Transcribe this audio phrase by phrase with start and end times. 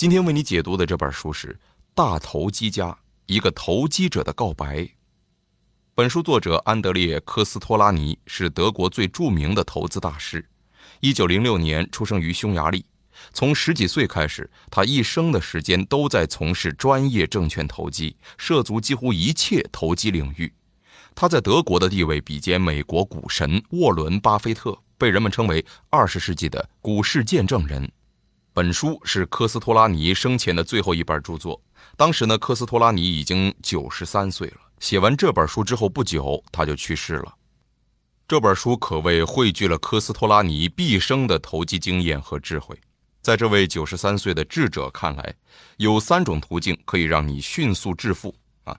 [0.00, 1.48] 今天为你解读的这本书是
[1.94, 4.78] 《大投机家：一个投机者的告白》。
[5.94, 10.42] 本书作者安德烈·科斯托拉尼是德国最著名的投资大师。
[11.00, 12.82] 一九零六年出生于匈牙利，
[13.34, 20.50] 从十几岁开始，他一生的时间都在从事专业证券投机，涉足几乎一切投机领域。
[21.14, 27.92] 他在德国的地位比肩美国股神沃伦·巴菲特，被人们称为二十世纪的股市见证人。
[28.60, 31.58] 本书是科斯托拉尼生前的最后一本著作。
[31.96, 34.56] 当时呢，科斯托拉尼已经九十三岁了。
[34.80, 37.34] 写完这本书之后不久，他就去世了。
[38.28, 42.78] 这本书可谓汇聚了科斯托拉尼毕生的投机经验和智慧。
[43.22, 45.34] 在这位九十三岁的智者看来，
[45.78, 48.78] 有三种途径可以让你迅速致富啊。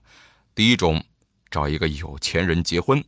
[0.54, 1.04] 第一种，
[1.50, 3.00] 找一个有钱人结婚；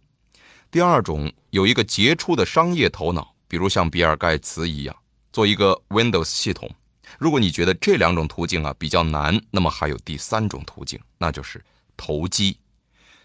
[0.72, 4.96] 第二种，有一个杰出的商业头脑，比如像比尔盖茨一样，
[5.34, 6.70] 做一个 Windows 系统。
[7.18, 11.60] 如果你觉得这两种途径啊比较难，那么还有第三种途径，那就是
[11.96, 12.56] 投机。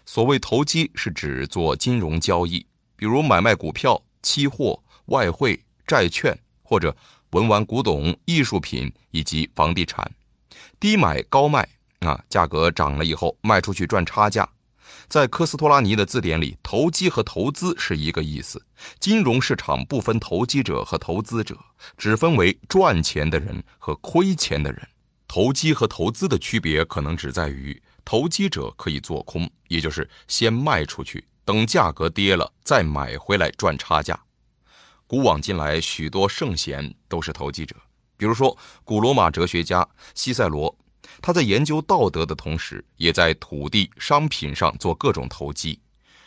[0.04, 6.94] 所谓投机，是指做金融交易，比如买卖股票、期货、外汇、债券，或者
[7.30, 10.10] 文玩古董、艺术品以及房地产，
[10.80, 11.68] 低买高卖
[12.00, 14.48] 啊，价格涨了以后卖出去赚差价。
[15.10, 18.64] 在科斯托拉尼的字典里，投机和投资是一个意思。
[19.00, 21.58] 金融市场不分投机者和投资者，
[21.98, 24.88] 只分为赚钱的人和亏钱的人。
[25.26, 27.82] 投机和投资的区别可能只在于。
[28.04, 34.18] 投机者可以做空，也就是先卖出去，等价格跌了再买回来赚差价。
[35.08, 37.74] 古往今来，许多圣贤都是投机者。
[38.16, 40.76] 比如说，古罗马哲学家西塞罗，
[41.22, 45.78] 他在研究道德的同时，也在土地、商品上做各种投机。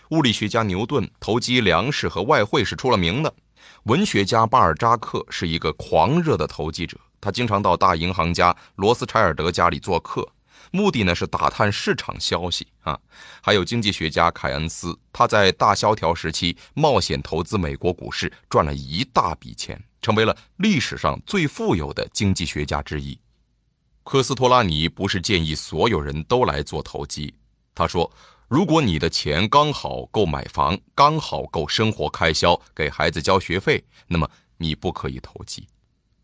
[0.09, 3.33] 物理学家牛顿投机粮食和外汇是出了名的。
[3.83, 10.27] 文学家巴尔扎克是一个狂热的投机者，他经常到大银行家罗斯柴尔德家里做客。
[10.71, 12.97] 目的呢是打探市场消息啊，
[13.41, 23.17] 还有经济学家凯恩斯，他在大萧条时期冒险投资美国股市，赚了一大笔钱，成为了历史上最富有的经济学家之一。
[24.03, 27.33] 科斯托拉尼不是建议所有人都来做投机，
[27.73, 28.11] 他说，
[28.47, 35.65] 如果你的钱刚好够买房，刚好够生活开销，给孩子交学费，那么你不可以投机，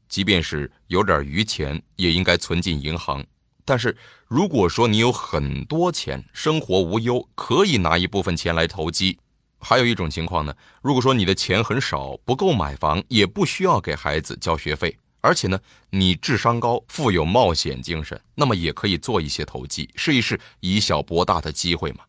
[0.09, 3.25] 即便是有点余钱，也应该存进银行。
[3.63, 3.95] 但是，
[4.27, 9.17] 如果说你有很多钱，生活无忧，可以拿一部分钱来投机。
[9.59, 15.59] 还有一种情况呢，如果说你的钱很少，不够买房，也不需要给孩子交学费，而且呢，
[15.89, 22.03] 你智商高，富有冒险精神，那么也可以做一些投机，试一试以小博大的机会嘛。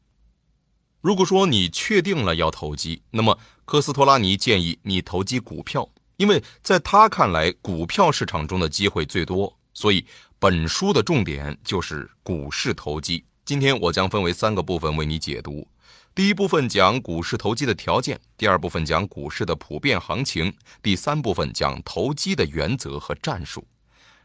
[1.00, 10.04] 如果说你确定了要投机，那么科斯托拉尼建议你投机股票，因为在他看来，股票市场中的机会最多，所以。
[10.42, 13.22] 本书的重点就是股市投机。
[13.44, 15.68] 今天我将分为三个部分为你解读。
[16.12, 23.64] 第一部分讲股市投机的条件，第二部分讲股市的普遍行情，第三部分讲投机的原则和战术。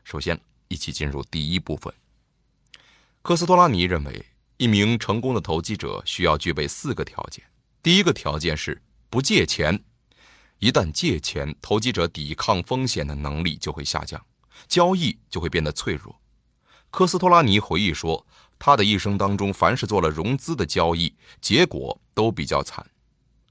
[0.03, 1.93] 首先，一起进入第一部分。
[3.21, 4.25] 科斯托拉尼认为，
[4.57, 7.45] 一名成功的投机者需要具备四个条件。
[7.83, 8.81] 第一个条件是
[9.11, 9.83] 不借钱。
[10.57, 14.19] 一旦借钱，投机者抵抗风险的能力就会下降。
[14.67, 16.19] 交易就会变得脆弱。
[16.89, 18.25] 科斯托拉尼回忆说，
[18.57, 22.85] 他的一生当中，凡是做了融资的交易，结果都比较惨。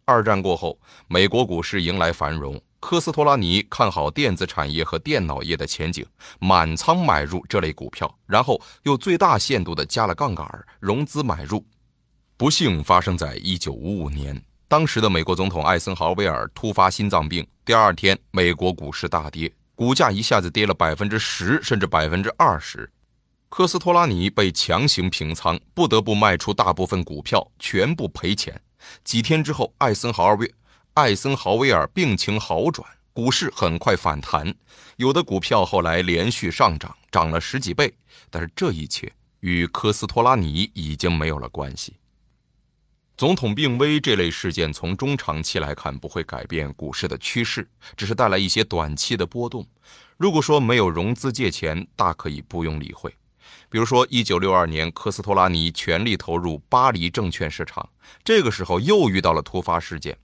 [0.04, 0.78] 二战过后，
[1.08, 6.04] 美国股市迎来繁荣，科斯托拉尼看好电子产业和电脑业的前景，
[6.38, 10.46] 满仓买入这类股票，然后又最大限度地加了杠杆，
[10.80, 11.64] 融资买入。
[12.36, 14.38] 不幸发生在一九五五年，
[14.68, 19.50] 当时的美国总统艾森豪威尔突发心脏病，第二天美国股市大跌。
[19.76, 22.88] 股价一下子跌了百分之十，甚至百分之二十，
[23.56, 28.60] 科斯托拉尼被强行平仓，不得不卖出大部分股票，全部赔钱。
[29.04, 30.52] 几天之后，艾森豪威
[30.94, 34.52] 艾森豪威尔病情好转，股市很快反弹，
[34.96, 37.94] 有的股票后来连续上涨，涨了十几倍。
[38.28, 41.94] 但是这一切与科斯托拉尼已经没有了关系。
[43.16, 49.64] 总统病危这类事件，从中长期来看不会改变股市的趋势，只是带来一些短期的波动。
[50.16, 53.14] 如果说没有融资借钱，大可以不用理会。
[53.68, 57.88] 比如说，一九六二年，科斯托拉尼全力投入巴黎证券市场，
[58.22, 60.16] 这个时候又遇到了突发事件，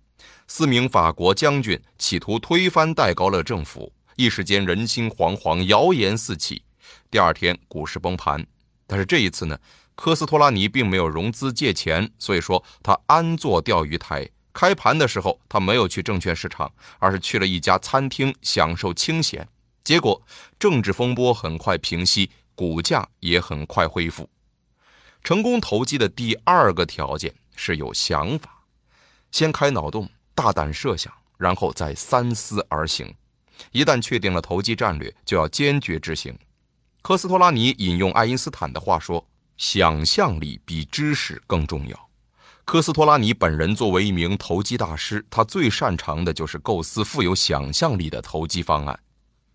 [0.47, 6.63] 四名法国将军企图推翻戴高乐政府，一时间人心惶惶，谣言四起。
[7.11, 8.47] 第二天，股市崩盘。
[8.87, 9.59] 但是这一次呢？
[9.95, 14.27] 科斯托拉尼并没有融资借钱，所以说他安坐钓鱼台。
[14.53, 19.47] 开盘的时候，他没有去证券市场，而是去了一家餐厅享受清闲。
[19.85, 20.21] 结果
[20.59, 24.29] 政治风波很快平息，股价也很快恢复。
[25.25, 28.63] 成功投机的第二个条件是有想法，
[29.31, 33.15] 先开脑洞，大胆设想，然后再三思而行。
[33.73, 36.39] 一旦确定了投机战略，就要坚决执行。
[37.01, 42.11] 科斯托拉尼引用爱因斯坦的话说：“想象力比知识更重要。”
[42.67, 49.01] 科斯托拉尼本人作为一名投机大师，他最擅长的就是构思富有想象力的投机方案。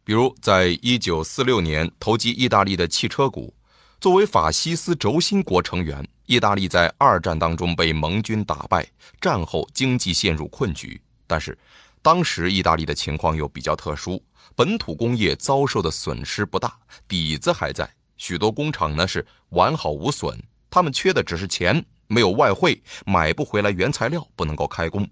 [0.05, 3.51] 比如，在一九四六年投机意大利的汽车股。
[3.99, 8.87] 作为法西斯轴心国成员，意大利在二战当中被盟军打败，
[9.19, 11.01] 战后经济陷入困局。
[11.25, 11.57] 但是，
[12.03, 14.21] 当时意大利的情况又比较特殊，
[14.55, 16.77] 本土工业遭受的损失不大，
[17.07, 20.39] 底子还在，许多工厂呢是完好无损。
[20.69, 25.09] 他们缺的只是钱，没有外汇，买不回来原材料，不能够开工。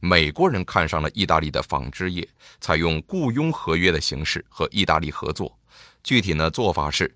[0.00, 2.26] 美国人看上了意大利的纺织业，
[2.60, 5.56] 采用雇佣合约的形式和意大利合作。
[6.02, 7.14] 具体呢做法是。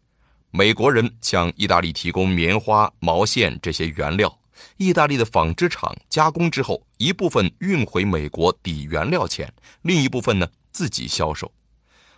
[0.57, 4.39] 美国人向意大利提供棉花、毛线这些原料，
[4.77, 9.53] 意大利的纺织厂加工之后，一部分运回美国抵原料钱，
[9.83, 11.51] 另一部分呢自己销售。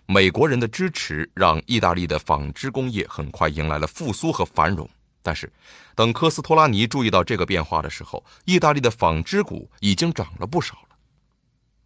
[0.04, 4.86] 美国人的支持让意大利的纺织工业很快迎来了复苏和繁荣。
[5.26, 5.52] 但是，
[5.96, 10.96] 等科斯托拉尼注意到这个变化的时候，意大利的纺织股已经涨了不少了。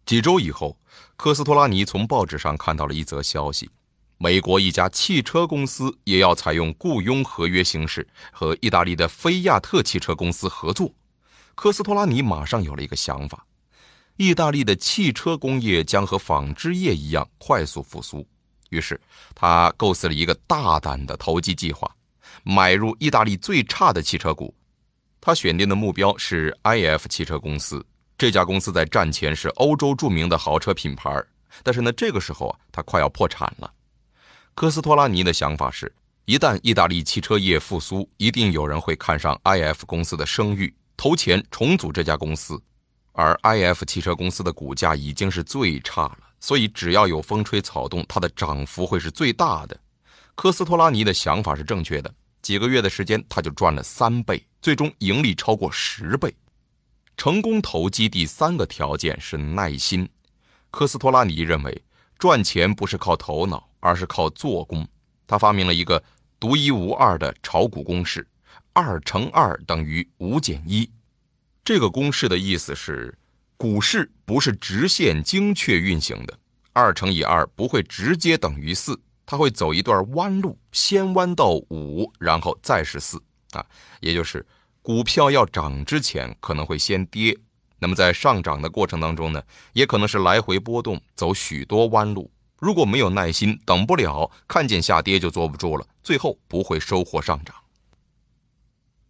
[0.05, 0.77] 几周以后，
[1.15, 3.67] 科斯托拉尼从报纸上看到了一则消息。
[4.19, 10.93] 美国一家汽车公司也要采用雇佣合约形式和意大利的菲亚特汽车公司合作。
[11.55, 13.43] 科斯托拉尼马上有了一个想法：
[14.17, 18.23] 意大利的汽车工业将和纺织业一样快速复苏。
[18.69, 19.01] 于是
[19.33, 21.89] 他构思了一个大胆的投机计划，
[22.43, 24.53] 买入意大利最差的汽车股。
[25.19, 27.85] 他选定的目标是 IF 汽车公司。
[28.17, 31.23] 这家公司在战前是欧洲著名的豪车品牌，
[31.63, 33.71] 但是呢，这个时候啊，它快要破产了。
[34.53, 35.91] 科斯托拉尼的想法是，
[36.25, 42.61] 一旦意大利汽车业复苏，一定有人会看上 IF 公司的声誉，投钱重组这家公司。
[43.13, 49.79] 而 IF 汽车公司的股价已经是最差了，所以只要有风吹草动，它的涨幅会是最大的。
[50.35, 56.33] 科斯托拉尼的想法是正确的，几个月的时间他就赚了三倍，最终盈利超过十倍。
[57.17, 60.07] 成功投机第三个条件是耐心。
[60.69, 61.83] 科斯托拉尼认为，
[62.17, 63.67] 赚钱不是靠头脑。
[63.83, 64.87] 而是靠做工，
[65.25, 66.03] 他发明了一个
[66.39, 68.27] 独一无二的炒股公式：
[68.73, 70.87] 二乘二等于五减一。
[71.65, 73.17] 这个公式的意思是，
[73.57, 76.39] 股市不是直线精确运行的，
[76.73, 79.01] 二乘以二不会直接等于四，
[79.31, 83.17] 它会走一段弯路，先弯到五，然后再是四
[83.51, 83.65] 啊。
[84.01, 84.45] 也就是
[84.81, 87.37] 股票要涨之前可能会先跌，
[87.79, 89.41] 那么在上涨的过程当中呢，
[89.71, 92.29] 也可能是来回波动，走许多弯路。
[92.57, 97.55] 如果没有耐心，等不了，看见下跌就坐不住了，最后不会收获上涨。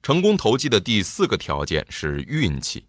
[0.04, 2.86] 成功投机的第四个条件是运气，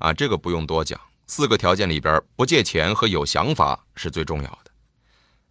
[0.00, 4.73] 啊，这个不用多讲，四个条件里边不借钱和有想法是最重要的。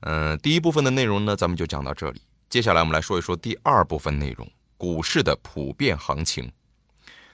[0.05, 2.21] 嗯，第一部分的内容呢，咱们就讲到这里。
[2.49, 6.51] 接下来我们来说一说第二部分内容：股市的普遍行情。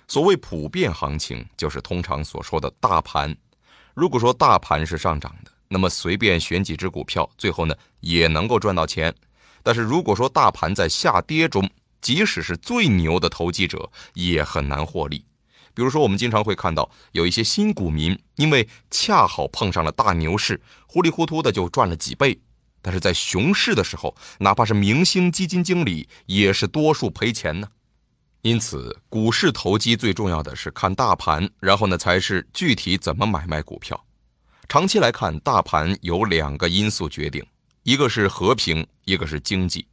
[0.08, 3.36] 所谓普遍行情，就是通常所说的大盘。
[3.94, 5.52] 如果说大盘是上涨的。
[5.72, 9.14] 那么随便选几只股票，最后呢也能够赚到钱。
[9.62, 11.70] 但是如果说大盘在下跌中，
[12.02, 15.24] 即使是最牛的投机者也很难获利。
[15.76, 22.40] 比如说，我们经常会看到有一些新股民，因为恰好碰上了大牛市，糊里糊涂的就赚了几倍。
[22.82, 27.68] 但是在熊市的时候，哪怕是明星基金经理，也是多数赔钱呢。
[28.42, 34.02] 因此，股市投机最重要的是看大盘，然后呢才是具体怎么买卖股票。
[34.70, 37.46] 长期来看，大盘有两个因素决定，
[37.84, 39.86] 一个是和平，一个是经济。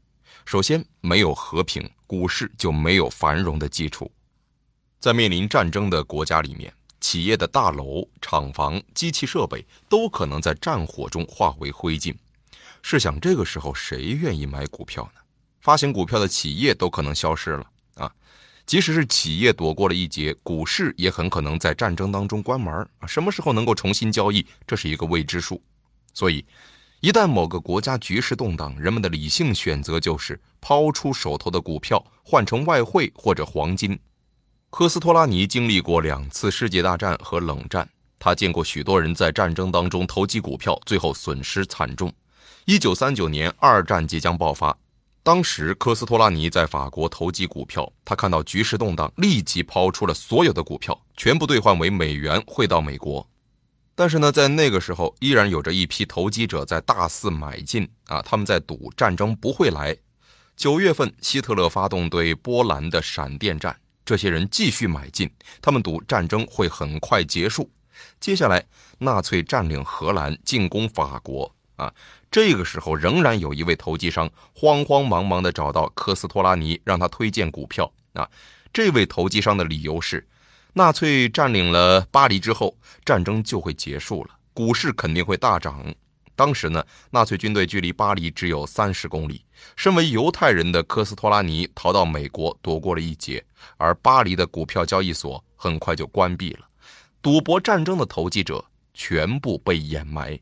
[0.45, 4.09] 首先，没有和平，股市就没有繁荣的基础。
[5.01, 12.15] 在面临战争的国家里面，企业的大楼、厂房、机器设备都可能在战火中化为灰烬。
[12.89, 15.21] 试想，这个时候谁愿意买股票呢？
[15.61, 17.67] 发行股票的企业都可能消失了
[17.97, 18.09] 啊。
[18.65, 23.07] 即使是企业躲过了一劫，股市也很可能在战争当中关门啊！
[23.09, 25.61] 什么时候能够重新交易，这是一个未知数。
[26.15, 26.47] 所以，
[27.01, 33.99] 一旦某个国家局势动荡，人们的理性选择就是抛出手头的股票，换成外汇或者黄金。
[34.71, 37.89] 科斯托拉尼经历过两次世界大战和冷战，
[38.21, 42.15] 他见过许多人在战争当中投机股票，最后损失惨重。
[42.67, 44.77] 一九三九年，二战即将爆发。
[45.23, 53.25] 当时，科斯托拉尼在法国投机股票，他看到局势动荡，立即抛出了所有的股票，全部兑换为美元汇到美国。
[53.95, 59.97] 但是呢，在那个时候，依然有着一批投机者在大肆买进啊，他们在赌战争不会来。
[60.57, 65.31] 九月份，希特勒发动对波兰的闪电战，这些人继续买进，
[65.63, 67.71] 他们赌战争会很快结束。
[68.19, 68.67] 接下来，
[68.99, 71.95] 纳粹占领荷兰，进攻法国啊。
[72.37, 78.29] 这个时候，仍然有一位投机商慌慌忙忙地找到科斯托拉尼，让他推荐股票啊。
[78.75, 80.23] 这位投机商的理由是，
[80.75, 82.77] 纳粹占领了巴黎之后，
[83.07, 85.83] 战争就会结束了，股市肯定会大涨。
[86.35, 89.43] 当时呢，纳粹军队距离巴黎只有三十公里，
[89.75, 93.43] 身为犹太人的科斯托拉尼逃到美国，躲过了一劫，
[93.79, 96.67] 而巴黎的股票交易所很快就关闭了。
[97.23, 98.63] 赌博战争的投机者
[98.93, 100.39] 全部被掩埋，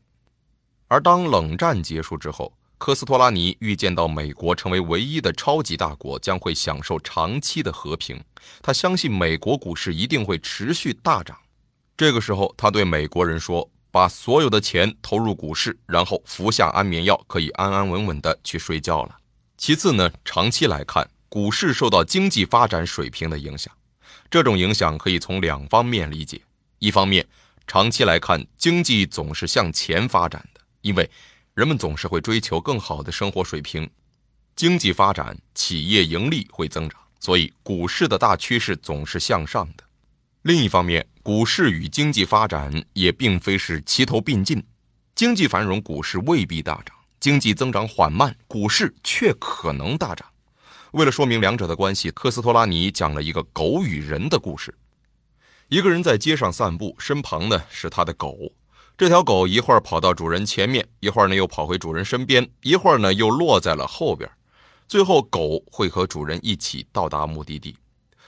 [0.87, 8.21] 而当冷战结束之后，科斯托拉尼预见到美国成为唯一的超级大国，将会享受长期的和平。
[8.61, 11.35] 他相信美国股市一定会持续大涨。
[11.97, 19.17] 这个时候，他对美国人说：“把所有的钱投入股市，然后服下安眠药，可以安安稳稳的去睡觉了。”
[19.57, 23.73] 其次呢，长期来看，股市受到经济发展水平的影响，
[24.29, 26.41] 这种影响可以从两方面理解。
[26.79, 27.25] 一方面，
[27.65, 30.45] 长期来看，经济总是向前发展，
[30.85, 31.09] 因为
[31.55, 33.89] 人们总是会追求更好的生活水平，
[34.55, 39.83] 经济发展，企业盈利会增长，所以股市的大趋势总是向上的。
[40.43, 44.63] 另一方面，股市与经济发展也并非是齐头并进，
[45.15, 50.27] 经济繁荣，股市未必大涨；经济增长缓慢，股市却可能大涨。
[50.91, 54.71] 为了说明两者的关系，科斯托拉尼讲了一个狗与人的故事。
[55.69, 58.37] 一个人在街上散步，身旁呢是他的狗。
[58.97, 64.29] 这条狗一会儿跑到主人前面，一会儿呢又跑回主人身边，一会儿呢又落在了后边。
[64.87, 67.75] 最后，狗会和主人一起到达目的地。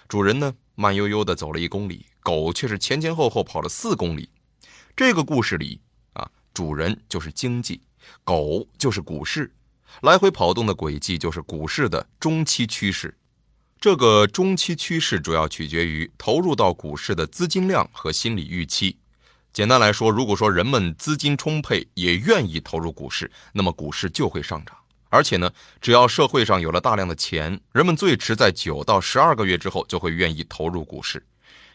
[0.09, 4.29] 主人呢慢悠悠地走了一公里，狗却是前前后后跑了四公里。
[4.93, 5.79] 这个故事里
[6.11, 7.79] 啊，主人就是经济，
[8.25, 9.49] 狗就是股市，
[10.01, 13.17] 来回跑动的轨迹就是股市的中期趋势。
[13.79, 18.97] 这个中期趋势主要取决于投入到股市的资金量和心理预期。
[19.57, 24.77] 简单来说，如果说人们资金充沛，也愿意投入股市，那么股市就会上涨。
[25.09, 31.25] 而且呢，只要社会上有了大量的钱，人们最迟在九到十二个月之后就会愿意投入股市。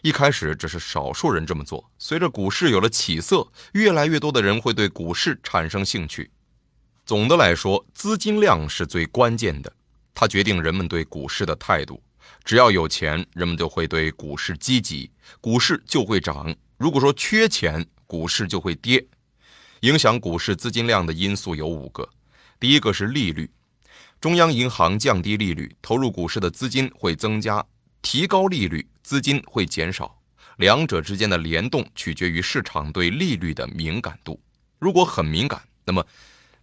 [0.00, 6.30] 一开始只是少数人这么做，随着股市有了起色，越来越多的人会对股市产生兴趣。
[7.04, 9.72] 总的来说，资金量是最关键的。
[10.14, 12.00] 它决定人们对股市的态度。
[12.44, 16.54] 只要有钱，人们就会对股市积极，股市就会涨。
[16.76, 19.06] 如果说缺钱，股市就会跌。
[19.80, 22.08] 影响股市资金量的因素有五个。
[22.58, 23.50] 第一个是利率，
[24.20, 27.60] 中央银行降低利率，投入股市的资金会增加；
[28.02, 30.20] 提高利率，资金会减少。
[30.58, 34.40] 两者之间的联动取决于市场对利率的敏感度。
[34.78, 36.04] 如果很敏感，那么。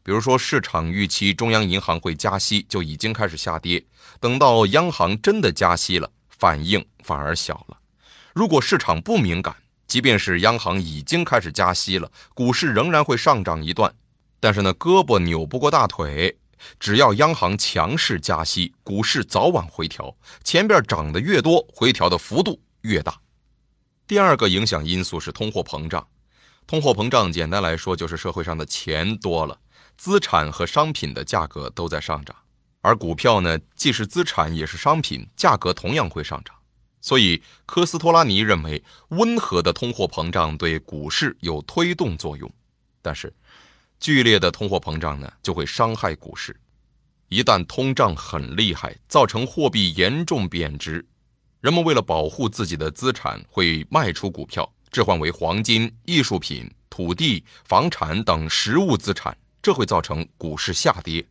[0.09, 3.85] 比如说，市场预期中央银行会加息，就已经开始下跌。
[4.19, 7.77] 等到央行真的加息了，反应反而小了。
[8.33, 13.93] 如果市场不敏感，即便是央行已经开始加息了，股市仍然会上涨一段。
[14.39, 16.35] 但是呢，胳膊扭不过大腿，
[16.79, 20.11] 只要央行强势加息，股市早晚回调。
[20.43, 23.15] 前边涨得越多，回调的幅度越大。
[24.07, 26.03] 第二个影响因素是通货膨胀。
[26.65, 29.55] 通货膨胀简单来说就是社会上的钱多了。
[29.99, 32.33] 资产和商品的价格都在上涨，
[32.79, 36.55] 而股票呢，既是资产也是商品，价格同样会上涨。
[37.01, 42.49] 所以，科斯托拉尼认为，温和的通货膨胀对股市有推动作用，
[43.01, 43.33] 但是，
[43.99, 46.57] 剧烈的通货膨胀呢，就会伤害股市。
[47.27, 51.05] 一旦通胀很厉害，造成货币严重贬值，
[51.59, 59.37] 人们为了保护自己的资产，会卖出股票，置换为黄金、艺术品、土地、房产等实物资产。
[59.61, 61.25] 这会造成股市下跌。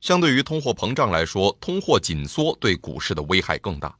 [0.00, 3.96] 相对于通货膨胀来说，通货紧缩对股市的危害更大。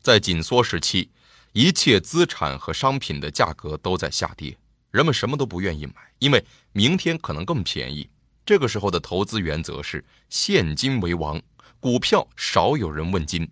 [0.00, 1.10] 在紧缩时期，
[1.52, 4.56] 一切资产和商品的价格都在下跌，
[4.90, 8.08] 人们什么都不愿意买，因为明天可能更便宜。
[8.46, 11.40] 这个时候的投资原则是现金为王，
[11.80, 13.48] 股票少有人问津。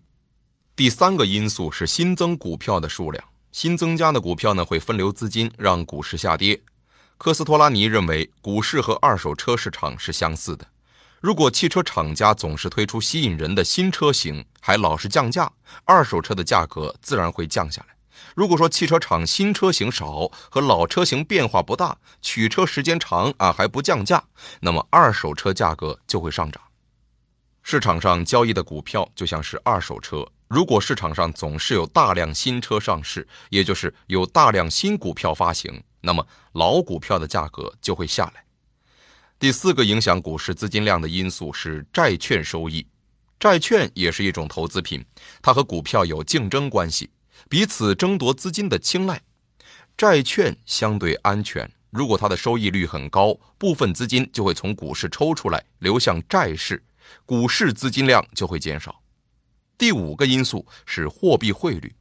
[0.74, 6.60] 第三个因素是新增股票的数量，新增加的股票呢会分流资金，让股市下跌。
[7.22, 10.66] 科斯托拉尼认为，股市和二手车市场是相似的。
[11.20, 15.52] 如果汽车厂家总是推出吸引人的新车型，还老是降价，
[15.84, 17.94] 二手车的价格自然会降下来。
[18.34, 24.24] 如果说汽车厂新车型少和老车型变化不大，取车时间长啊还不降价，
[24.58, 26.60] 那么二手车价格就会上涨。
[27.62, 35.84] 市场上交易的股票就像是二手车，如果市场上总是有大量新车上市，也就是有大量新股票发行。
[36.02, 38.44] 那么老股票的价格就会下来。
[39.38, 42.86] 第四个影响股市资金量的因素是债券收益，
[43.40, 45.04] 债券也是一种投资品，
[45.40, 47.10] 它和股票有竞争关系，
[47.48, 49.20] 彼此争夺资金的青睐。
[49.96, 56.82] 债券相对安全，如果它的收益率很高，部分资金就会从股市抽出来流向债市，
[57.26, 59.02] 股市资金量就会减少。
[59.76, 61.92] 第五个因素是货币汇率，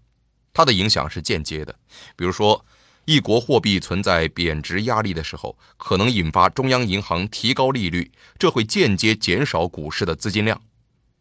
[0.54, 1.76] 它的影响是间接的。
[2.16, 2.64] 比如说，
[3.06, 10.62] 一国货币存在贬值压力的时候，可能引发中央银行提高利率，这会间接减少股市的资金量。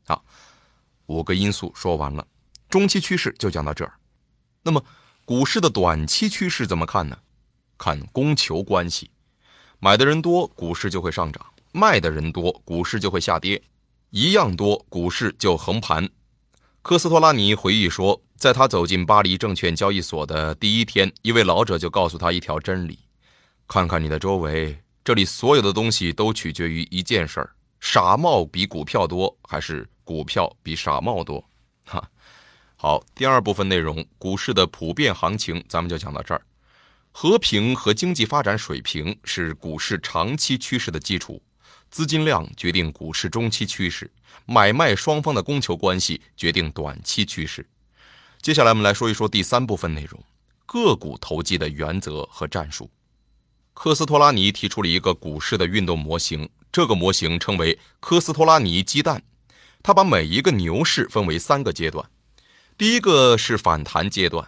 [0.06, 0.20] 啊，
[1.06, 2.26] 五个因素说完了，
[2.68, 3.94] 中期趋势就讲到这儿。
[4.62, 4.84] 那么，
[5.24, 7.18] 股市的短期趋势怎么看呢？
[7.78, 9.10] 看供求关系，
[9.78, 13.58] 买的人多，股市就会上涨；卖的人多，股市就会下跌；
[14.10, 16.06] 一样多，股市就横盘。
[16.82, 22.98] 科斯托拉尼回忆说，在他走进巴黎证券交易所的第一天，一位老者就告诉他一条真理：
[23.68, 31.44] 看看你的周围，这里所有的东西都取决于一件事儿：傻帽比股票多，还是股票比傻帽多？
[31.84, 32.02] 哈，
[32.76, 36.40] 好，第二部分内容，股市的普遍行情，咱们就讲到这儿。
[37.12, 41.42] 和平和经济发展水平是股市长期趋势的基础。
[41.90, 44.10] 资金量决定股市中期趋势，
[44.46, 47.68] 买卖双方的供求关系决定短期趋势。
[48.40, 50.22] 接下来我们来说一说第三部分内容：
[50.66, 52.90] 个股投机的原则和战术。
[53.74, 59.22] 科斯托拉尼提出了一个股市的运动模型，这个模型称为科斯托拉尼鸡蛋。
[59.82, 62.08] 他把每一个牛市分为三个阶段。
[62.76, 64.46] 第一个是反弹阶段，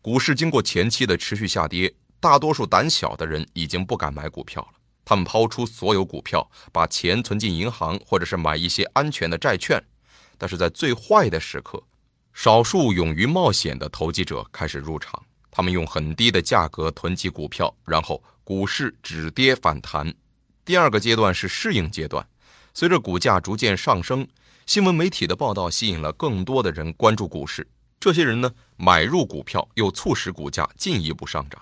[0.00, 4.79] 股市经过前期的持续下跌，大多数胆小的人已经不敢买股票了。
[5.04, 9.82] 他们抛出所有股票，把钱存进银行，或者是买一些安全的债券。
[10.38, 11.82] 但是在最坏的时刻，
[12.32, 20.14] 少数勇于冒险的投机者开始入场，他们用很低的价格囤积股票，然后股市止跌反弹。
[20.64, 22.26] 第二个阶段是适应阶段，
[22.72, 24.26] 随着股价逐渐上升，
[24.64, 27.66] 新闻媒体的报道吸引了更多的人关注股市。
[27.98, 31.60] 这些人呢，买入股票，又促使股价进一步上涨。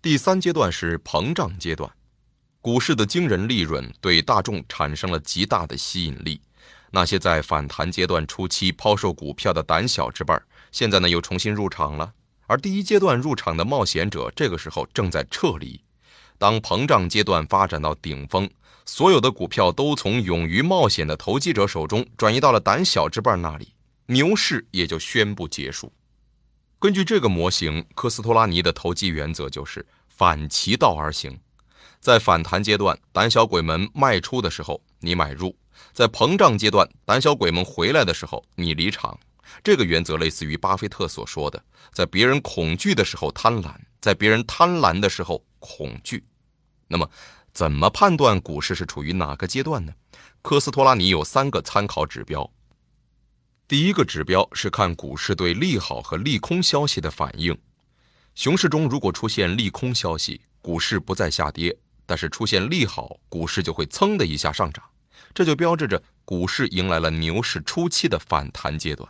[0.00, 1.90] 第三阶段是膨胀阶段。
[2.62, 6.38] 股市的惊人利润对大众产生了极大的吸引力，
[6.90, 10.34] 那些在反弹阶段初期抛售股票的胆小之辈，
[10.70, 12.12] 现在呢又重新入场了。
[12.46, 15.80] 而第一阶段入场的冒险者，这个时候正在撤离。
[16.36, 18.50] 当膨胀阶段发展到顶峰，
[18.84, 23.72] 所有的股票都从勇于冒险的投机者手中转移到了胆小之辈那里，
[24.06, 25.90] 牛市也就宣布结束。
[26.78, 31.38] 根据这个模型，科斯托拉尼的投机原则就是反其道而行。
[32.00, 35.54] 在反弹阶段，胆小鬼们卖出的时候，你买入；
[35.92, 39.18] 在膨胀阶段，胆小鬼们回来的时候，你离场。
[39.62, 46.24] 这个原则类似于巴菲特所说的：在别人恐惧的时候贪婪，在别人贪婪的时候恐惧。
[46.88, 47.10] 那么，
[47.52, 49.92] 怎么判断股市是处于哪个阶段呢？
[50.40, 52.50] 科斯托拉尼有三个参考指标。
[53.68, 57.56] 第一个指标是看股市对利好和利空消息的反应。
[58.34, 61.76] 熊市中如果出现利空消息，股市不再下跌。
[62.10, 64.84] 但是出现利好，股市就会噌的一下上涨，
[65.32, 69.08] 这就标志着股市迎来了牛市初期的反弹阶段。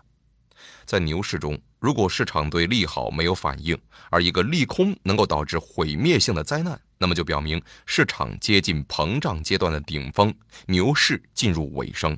[0.85, 3.75] 在牛市中，如果市场对利好没有反应，
[4.11, 10.35] 而一个利空能够导致毁灭性的灾难，那么就表明市场接近膨胀阶段的顶峰，
[10.67, 12.15] 牛市进入尾声。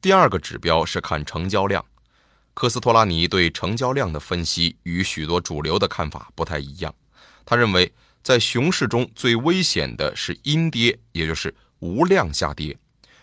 [0.00, 1.84] 第二个指标是看成交量，
[2.52, 6.92] 科斯托拉尼对成交量的分析与许多主流的看法不太一样，
[7.44, 7.92] 他认为。
[8.26, 12.76] 在熊市中最危险的是阴跌，也就是无量下跌。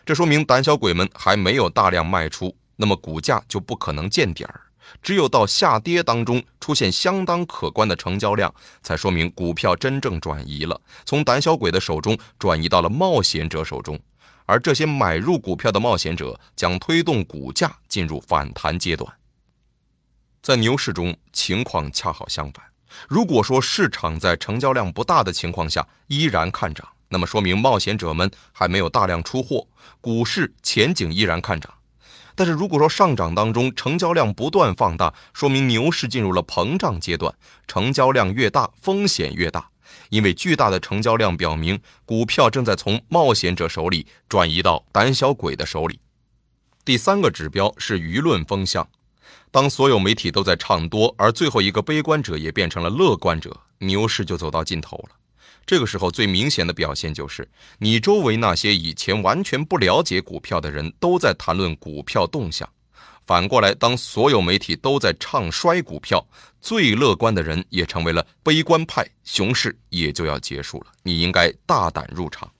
[0.05, 4.61] 这说明胆小鬼们还没有大量卖出，那么股价就不可能见底儿。
[5.01, 13.99] 只有到下跌当中出现相当可观的成交量，才说明股票真正转移了，从胆小鬼的手中转移到了冒险者手中。
[14.45, 19.13] 而这些买入股票的冒险者将推动股价进入反弹阶段。
[20.41, 22.72] 在牛市中，情况恰好相反。
[23.07, 29.67] 如果说市场在成交量不大的情况下依然看涨，那么说明冒险者们还没有大量出货，
[30.01, 31.71] 股市前景依然看涨。
[32.35, 37.31] 但是如果说上涨当中成交量不断放大，说明牛市进入了膨胀阶段，
[37.67, 39.69] 成交量越大风险越大，
[40.09, 45.99] 因为巨大的成交量表明股票正在从冒险者手里转移到胆小鬼的手里。
[46.83, 48.89] 第三个指标是舆论风向。
[49.53, 55.09] 当所有媒体都在唱多，而最后一个悲观者也变成了乐观者，牛市就走到尽头了。
[55.63, 62.67] 这个时候最明显的表现就是，你周围那些以前完全不了解股票的人都在谈论股票动向，
[63.27, 66.25] 反过来，当所有媒体都在唱衰股票，
[66.59, 70.87] 最乐观的人也成为了悲观派，熊市也就要结束了。
[71.03, 72.51] 你应该大胆入场。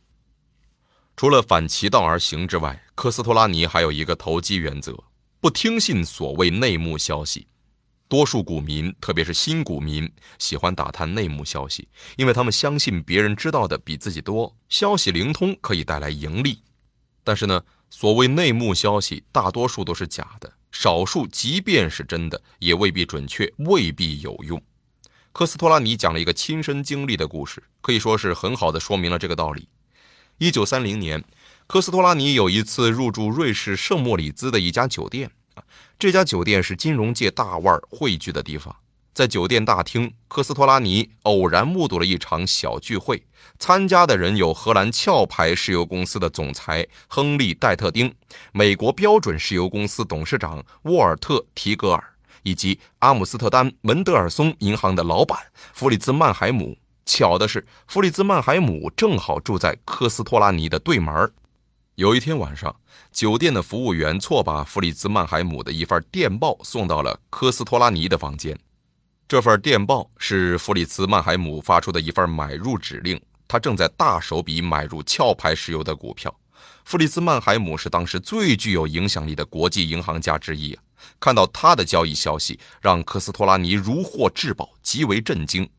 [1.17, 4.95] 除了反其道而行之外，科斯托拉尼还有一个投机原则：
[5.43, 7.45] 不听信所谓内幕消息。
[8.07, 16.63] 多数股民，特别是新股民，喜欢打探内幕消息，因为他们相信别人知道的比自己多，消息灵通可以带来盈利。
[17.25, 24.63] 但是呢，所谓内幕消息，大多数都是假的，少数即便是真的，也未必准确，未必有用。
[25.33, 29.67] 科斯托拉尼讲了一个亲身经历的故事，可以说是很好的说明了这个道理。
[30.37, 31.23] 一九三零年，
[31.73, 35.31] 科斯托拉尼有一次入住瑞士圣莫里兹的一家酒店。
[35.97, 38.75] 这家酒店是金融界大腕汇聚的地方。
[39.11, 43.25] 在酒店大厅，科斯托拉尼偶然目睹了一场小聚会。
[43.57, 48.13] 参加的人有荷兰壳牌石油公司的总裁亨利·戴特丁、
[48.51, 52.03] 美国标准石油公司董事长沃尔特·提格尔，
[52.43, 55.39] 以及阿姆斯特丹门德尔松银行的老板
[55.73, 56.77] 弗里兹·曼海姆。
[57.03, 61.31] 巧的是，弗里兹·曼海姆正好住在科斯托拉尼的对门
[61.95, 62.75] 有一天晚上，
[63.11, 68.57] 酒店的服务员错把弗里兹·曼海姆的一份电报送到了科斯托拉尼的房间。
[69.27, 76.35] 这份电报是弗里兹·曼海姆发出的一份买入指令，他正在大手笔买入壳牌石油的股票。
[76.83, 80.81] 弗里兹·曼海姆是当时最具有影响力的国际银行家之一啊！
[81.19, 85.69] 看到他的交易消息，让科斯托拉尼如获至宝，极为震惊。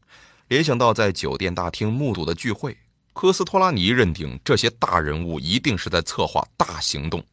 [0.46, 2.76] 联想到在酒店大厅目睹的聚会。
[3.14, 7.24] 科斯托拉尼认定这些大人物一定是在策划大行动。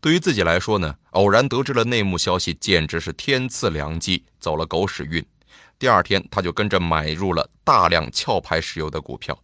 [0.00, 5.24] 对于自己来说呢，偶然得知了内幕消息，简直是天赐良机，走了狗屎运。
[5.78, 9.36] 第二天，他就跟着买入了大量壳牌石油的股票。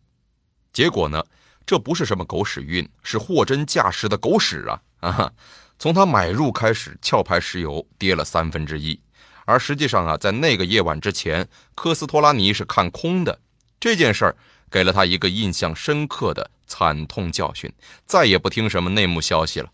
[0.71, 1.25] 结果呢，
[1.65, 4.81] 这不是什么狗屎运，是货真价实的狗屎啊！
[5.01, 5.33] 啊，
[5.79, 9.01] 从他买入开始，壳牌石油跌了三分之一。
[9.47, 13.41] 而实际上啊，在那个夜晚之前，科斯托拉尼是看空的
[13.81, 14.37] 这件事儿。
[14.71, 17.73] 给了他一个印象深刻的惨痛教训，
[18.05, 19.71] 再也不听什么内幕消息了。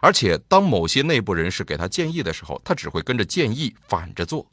[0.00, 4.46] 而且，当某些内部人士给他建议的时候，他只会跟着建议反着做。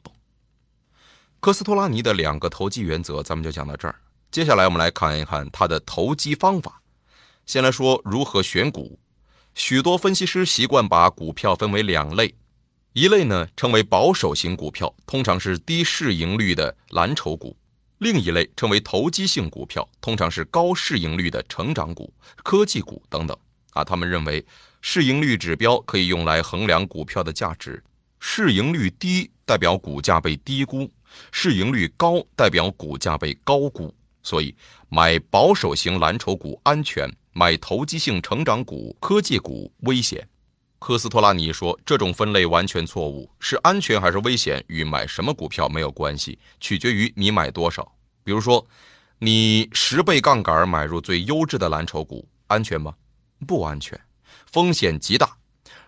[1.40, 3.94] 科斯托拉尼的两个投机原则，咱们就讲到这儿。
[4.30, 6.80] 接下来，我们来看一看他的投机方法。
[7.46, 8.98] 先来说如何选股。
[9.54, 12.32] 许多分析师习惯把股票分为两类，
[12.92, 17.56] 一类呢称为保守型股票，通常是低市盈率的蓝筹股。
[18.00, 23.36] 另一类称为投机性股票，通常是高市盈率的成长股、科技股等等。
[23.72, 24.42] 啊，他们认为
[24.80, 27.82] 市盈率指标可以用来衡量股票的价值，
[28.18, 30.90] 市盈率低代表股价被低估，
[31.30, 33.94] 市盈率高代表股价被高估。
[34.22, 34.54] 所以
[34.88, 40.26] 买保守型蓝筹股安全，买投机性成长股、科技股危险。
[40.80, 47.86] 科斯托拉尼说：“这种分类完全错误，是安全还是危险与买什么股票没有关系，取决于你买多少。
[48.24, 48.66] 比如说，
[49.18, 52.94] 你十倍杠杆买入最优质的蓝筹股，安全吗？
[53.46, 54.00] 不安全，
[54.46, 55.36] 风险极大。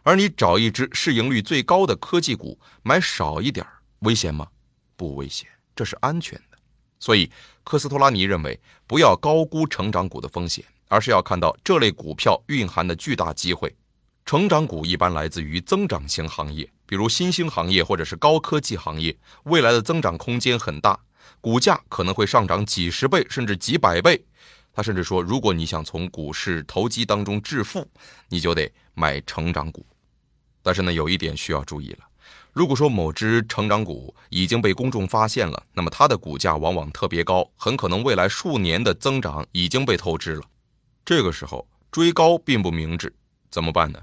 [0.03, 3.67] 而你找一只市盈率最高的科技股，买少一点，
[4.01, 4.47] 危险吗？
[4.95, 6.59] 不危险，这是安全的。
[7.01, 7.31] 所以，
[7.65, 13.75] 科斯托拉尼认为，不要高估成长股的风险，而是要看到这类股票蕴含的巨大机会。”
[14.25, 20.99] 成长股一般来自于增长型行业，比如新兴行业或者是高科技行业，未来的增长空间很大，
[21.41, 24.25] 股价可能会上涨几十倍甚至几百倍。
[24.73, 27.87] 他甚至说，如果你想从股市投机当中致富，
[28.29, 29.85] 你就得买成长股。
[30.63, 31.99] 但是呢，有一点需要注意了，
[32.53, 40.43] 如果说某只成长股已经被公众发现了，那么它的股价往往特别高，很可能未来数年的增长已经被透支了。
[41.05, 43.13] 这个时候追高并不明智，
[43.51, 44.01] 怎么办呢？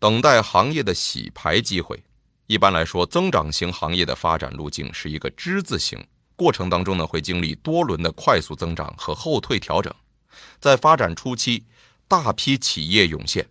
[0.00, 2.02] 等待行业的洗牌机会。
[2.46, 6.02] 一般来说，增长型行业的发展路径是一个之字形，
[6.34, 9.94] 过程当中呢会经历多轮的快速增长和后退调整。
[10.58, 11.64] 在发展初期，
[12.08, 13.46] 大批企业涌现，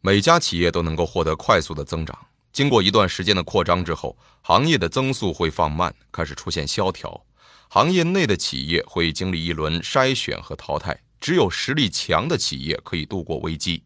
[0.00, 2.18] 每家企业都能够获得快速的增长。
[2.52, 7.24] 经过一段时间的扩张之后，行业的增速会放慢，开始出现萧条。
[7.68, 13.84] 行业内的企业会经历一轮筛选和淘汰，只有实力强的企业可以度过危机。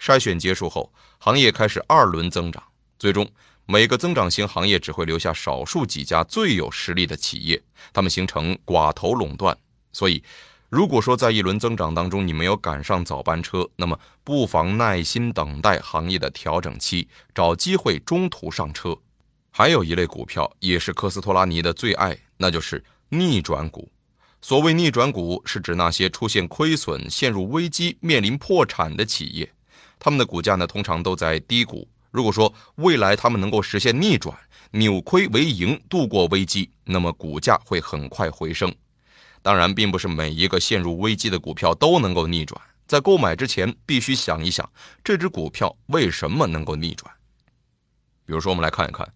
[0.00, 0.92] 筛选结束后，
[1.24, 2.60] 行业开始二轮增长，
[2.98, 3.24] 最终
[3.64, 9.56] 每个增长型行业只会留下少数几家最有实力的企业，他们形成寡头垄断。
[9.92, 10.20] 所以，
[10.68, 18.92] 如果说在一轮增长当中你没有赶上早班车，那么不妨耐心等待行业的调整期，找机会中途上车。
[19.52, 23.88] 还有一类股票也是科斯托拉尼的最爱，那就是逆转股。
[24.40, 29.48] 所谓逆转股，是指那些出现亏损、陷入危机、面临破产的企业。
[30.04, 34.36] 他们的股价呢，通常都在低谷，如果说未来他们能够实现逆转，
[34.72, 38.74] 扭亏为盈，度过危机，那么股价会很快回升。
[39.42, 42.60] 当然，并不是每一个陷入危机的股票都能够逆转。
[42.88, 44.68] 在购买之前，必须想一想
[45.04, 47.08] 这只股票为什么能够逆转。
[48.26, 49.08] 比如说，我们来看一看，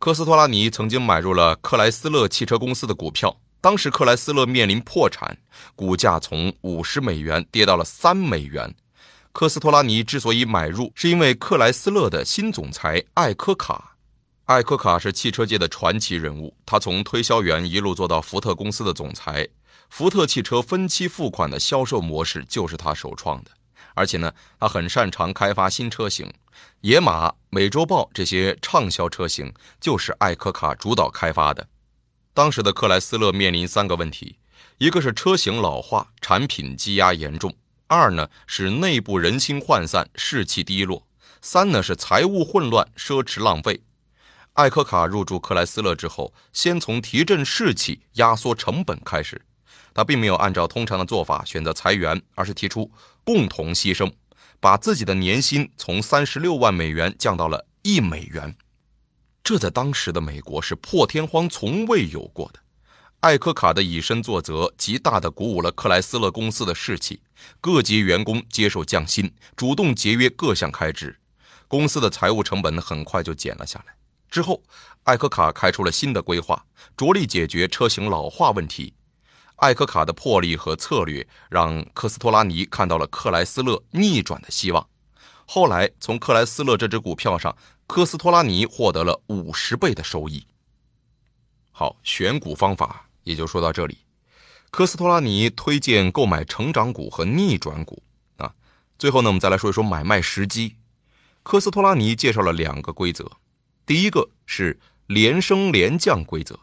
[0.00, 5.38] 科斯托拉尼曾经买入了克莱斯勒汽车公司的股票，当时克莱斯勒面临破产，
[5.76, 8.74] 股价从五十美元跌到了三美元。
[9.32, 13.96] 科斯托拉尼之所以买入，是因为克莱斯勒的新总裁艾科卡。
[14.44, 19.48] 艾科卡是汽车界的传奇人物，他从推销员一路做到福特公司的总裁。
[19.88, 23.50] 福特汽车分期付款的销售模式就是他首创的，
[23.94, 26.30] 而且呢，他很擅长开发新车型，
[26.82, 31.66] 野马、美洲豹这些畅销车型就是艾科卡主导开发的。
[32.34, 34.36] 当时的克莱斯勒面临三个问题：
[34.76, 37.50] 一个是车型老化，产品积压严重；
[37.92, 41.02] 二呢是内部人心涣散，士气低落；
[41.42, 43.82] 三呢是财务混乱，奢侈浪费。
[44.54, 49.42] 艾科卡入驻克莱斯勒之后，先从提振士气、压缩成本开始。
[49.92, 52.90] 他并没有按照通常的做法选择裁员，而是提出
[53.24, 54.10] 共同牺牲，
[54.58, 58.56] 把自己的年薪从三十六万美元降到了一美元。
[59.44, 62.61] 这在当时的美国是破天荒、从未有过的。
[63.22, 67.22] 艾科卡的以身作则，极大地鼓舞了克莱斯勒公司的士气。
[67.60, 71.16] 各级员工接受降薪，主动节约各项开支，
[71.68, 73.94] 公司的财务成本很快就减了下来。
[74.28, 74.60] 之后，
[75.04, 78.92] 艾科卡开出了新的规划，着力解决车型老化问题。
[79.54, 84.84] 艾科卡的魄力和策略让科斯托拉尼看到了克莱斯勒逆转的希望。
[85.46, 87.56] 后来，从克莱斯勒这只股票上，
[87.86, 90.44] 科斯托拉尼获得了五十倍的收益。
[91.70, 93.98] 好，选股方法也就说到这里。
[94.70, 98.02] 科斯托拉尼推荐购买成长股和逆转股
[98.36, 98.54] 啊。
[98.98, 100.76] 最后呢，我们再来说一说买卖时机。
[101.42, 103.30] 科斯托拉尼介绍了两个规则，
[103.84, 106.58] 第一个是连升连降规则。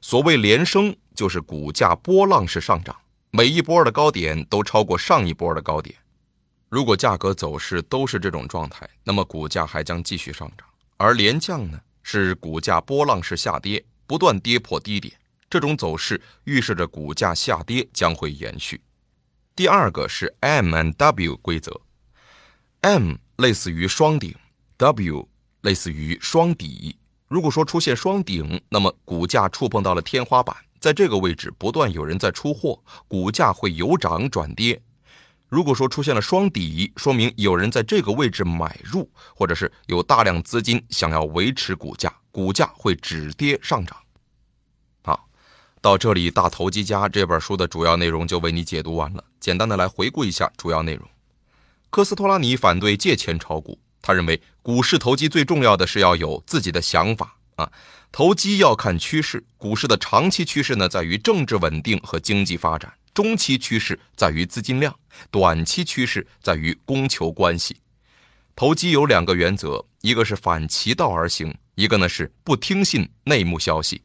[0.00, 0.96] 所谓连升。
[1.18, 2.94] 就是股价波浪式上涨，
[3.32, 5.96] 每一波的高点都超过上一波的高点。
[6.68, 10.64] 如果价格走势都是这种状态，那么股价还将继续上涨。
[10.96, 15.12] 而连降呢，是股价波浪式下跌，不断跌破低点。
[15.50, 18.80] 这种走势预示着股价下跌将会延续。
[19.56, 21.80] 第二个是 M and W 规则
[22.82, 24.34] ，M 类似于双顶
[24.76, 25.28] ，W
[25.62, 26.96] 类似于双底。
[27.26, 30.56] 如果说出现双顶，那么股价触碰到了天花板。
[30.78, 34.80] 在这个位置不断有人在出货，股价会由涨转跌。
[35.48, 43.96] 如果说出现了双底，说明有人在这个位置买入，或者是有大量资金想要维持股价，股价会止跌上涨。
[45.80, 49.22] 到这里，《大投机家》这本书的主要内容就为你解读完了。
[49.38, 51.08] 简单的来回顾一下主要内容：
[51.90, 57.70] 科斯托拉尼反对借钱炒股，他认为股市投机最重要的是要有自己的想法啊。
[58.10, 64.94] 投机要看趋势，股市的长期趋势呢，在于政治稳定和经济发展；中期趋势在于资金量，
[65.30, 67.76] 短期趋势在于供求关系。
[68.56, 74.02] 投机有两个原则，一个是反其道而行，一个呢是不听信内幕消息。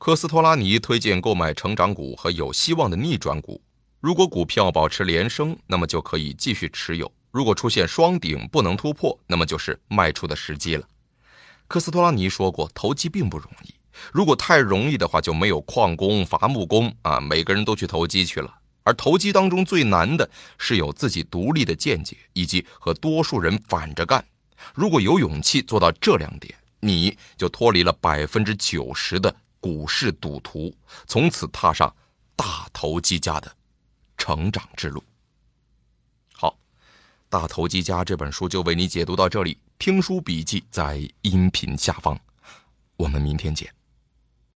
[0.00, 3.60] 科斯托拉尼推荐购买成长股和有希望的逆转股。
[4.00, 10.88] 如果股票保持连升，那么就可以继续持有；如果出现双顶不能突破，那么就是卖出的时机了。
[11.68, 13.74] 科斯托拉尼说过，投机并不容易。
[14.10, 18.50] 如果太容易的话，就没有矿工、伐木工啊，每个人都去投机去了。
[18.84, 24.24] 而投机当中最难的是有自己独立的见解，以及和多数人反着干。
[24.74, 30.74] 如果有勇气做到这两点，你就脱离了百分之九十的股市赌徒，
[31.06, 31.94] 从此踏上
[32.34, 33.54] 大投机家的
[34.16, 35.02] 成长之路。
[36.32, 36.58] 好，
[37.28, 39.56] 大投机家这本书就为你解读到这里。
[39.78, 42.18] 听书笔记在音频下方，
[42.96, 43.72] 我们明天见。